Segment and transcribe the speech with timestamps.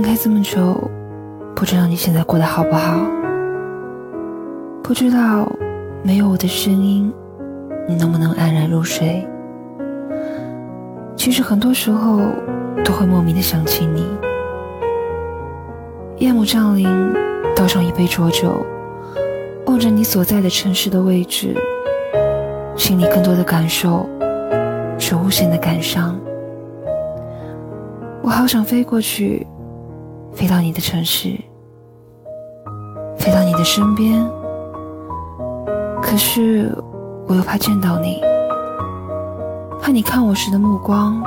[0.00, 0.80] 分开这么久，
[1.54, 3.06] 不知道你现在过得好不好？
[4.82, 5.46] 不知道
[6.02, 7.12] 没有我的声音，
[7.86, 9.28] 你能不能安然入睡？
[11.16, 12.18] 其实很多时候
[12.82, 14.06] 都会莫名的想起你。
[16.16, 16.88] 夜幕降临，
[17.54, 18.64] 倒上一杯浊酒，
[19.66, 21.54] 望着你所在的城市的位置，
[22.74, 24.08] 心里更多的感受
[24.98, 26.18] 是无限的感伤。
[28.22, 29.46] 我好想飞过去。
[30.32, 31.36] 飞到你的城市，
[33.18, 34.26] 飞到你的身边，
[36.00, 36.74] 可是
[37.26, 38.22] 我又怕见到你，
[39.82, 41.22] 怕你看我时的目光，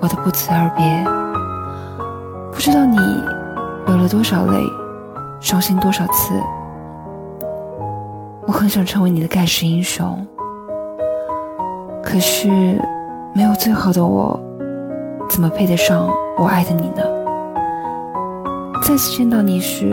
[0.00, 1.04] 我的不辞而别。
[2.52, 2.96] 不知道你
[3.86, 4.58] 流了多少泪，
[5.40, 6.34] 伤心多少次。
[8.46, 10.26] 我很想成为你的盖世英雄，
[12.02, 12.48] 可是
[13.34, 14.38] 没有最好的我，
[15.28, 17.19] 怎么配得上我爱的你呢？
[18.82, 19.88] 再次见到你时，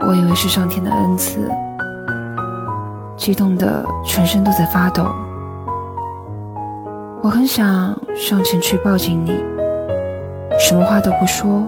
[0.00, 1.48] 我以为是上天的恩赐，
[3.16, 5.06] 激动的全身都在发抖。
[7.22, 9.44] 我很想上前去抱紧你，
[10.58, 11.64] 什么话都不说，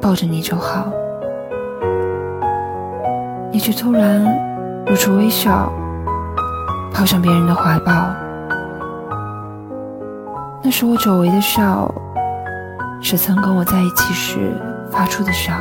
[0.00, 0.86] 抱着你就好。
[3.50, 4.24] 你却突然
[4.86, 5.72] 露出微笑，
[6.92, 7.92] 跑向别人的怀抱。
[10.62, 11.92] 那是我久违的笑，
[13.00, 14.52] 是曾跟我在一起时。
[14.90, 15.52] 发出的笑。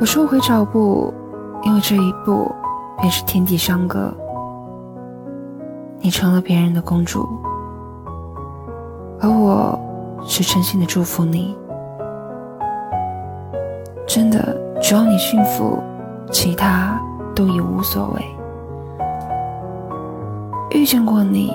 [0.00, 1.12] 我收回脚步，
[1.62, 2.54] 因为这一步
[2.98, 4.12] 便是天地相隔。
[6.00, 7.26] 你成了别人的公主，
[9.20, 9.78] 而我
[10.26, 11.56] 是真心的祝福你。
[14.06, 15.82] 真的，只要你幸福，
[16.30, 17.00] 其他
[17.34, 18.22] 都已无所谓。
[20.72, 21.52] 遇见过你，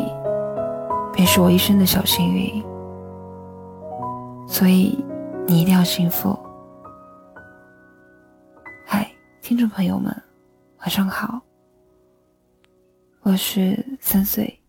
[1.14, 2.64] 便是我一生的小幸运。
[4.60, 5.00] 所以，
[5.48, 6.38] 你一定要幸福。
[8.86, 9.10] 嗨，
[9.42, 10.14] 听众朋友们，
[10.82, 11.40] 晚上好，
[13.22, 14.60] 我是三岁，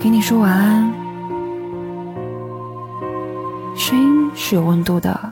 [0.00, 0.90] 给你说晚安。
[3.76, 5.30] 声音是有温度的，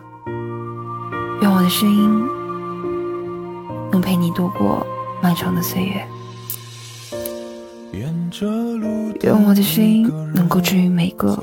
[1.40, 2.28] 愿我的声音
[3.90, 4.86] 能陪你度过
[5.22, 6.06] 漫长的岁月，
[7.94, 8.14] 愿
[9.46, 11.42] 我的声音能够治愈每个。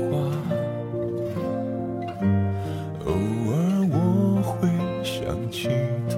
[6.09, 6.15] 他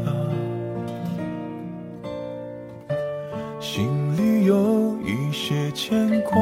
[3.60, 3.88] 心
[4.18, 6.40] 里有一些牵挂，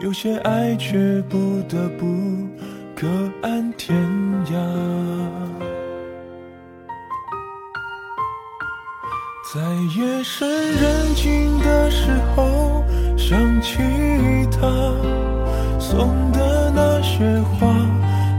[0.00, 2.06] 有些爱却不得不
[2.94, 3.08] 各
[3.42, 3.96] 安天
[4.46, 4.54] 涯，
[9.52, 9.60] 在
[9.96, 12.84] 夜深人静的时候
[13.16, 13.78] 想起
[14.50, 14.60] 他
[15.78, 17.66] 送的那些花，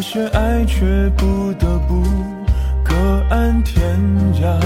[0.00, 2.02] 有些爱却不得不
[2.82, 2.94] 各
[3.28, 3.78] 安天
[4.40, 4.58] 涯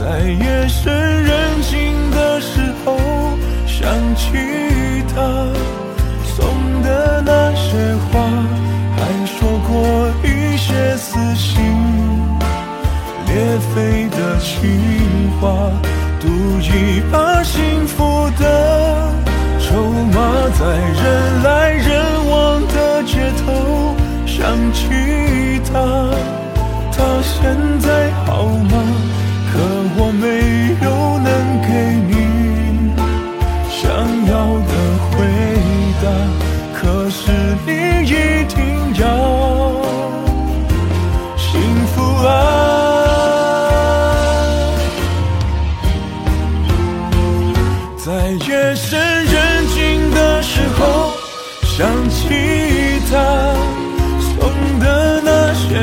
[0.00, 0.90] 在夜深
[1.24, 2.96] 人静的时候
[3.66, 4.32] 想起
[5.14, 5.52] 他
[6.24, 8.18] 送的那些花
[8.96, 11.62] 还说过一些撕心
[13.26, 15.70] 裂肺的情话
[16.18, 16.28] 赌
[16.62, 19.12] 一把幸福的
[19.60, 23.77] 筹码在人来人往的街头。
[24.48, 24.88] 想起
[25.70, 25.78] 他，
[26.90, 28.72] 他现在好吗？
[29.52, 29.60] 可
[29.98, 30.24] 我没
[30.82, 31.28] 有能
[31.60, 31.68] 给
[32.08, 32.10] 你
[33.68, 33.76] 想
[34.24, 34.32] 要
[34.64, 34.72] 的
[35.10, 35.12] 回
[36.00, 36.04] 答，
[36.80, 36.80] 可
[37.10, 37.20] 是
[37.66, 37.68] 你
[38.06, 38.10] 一
[38.48, 38.56] 定
[38.96, 39.04] 要
[41.36, 41.46] 幸
[41.88, 41.94] 福
[42.26, 42.28] 啊！
[47.98, 48.06] 在
[48.48, 49.36] 夜深人
[49.74, 49.76] 静
[50.10, 51.12] 的时候，
[51.64, 52.24] 想起
[53.10, 53.12] 他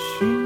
[0.00, 0.18] 啊！
[0.18, 0.39] 幸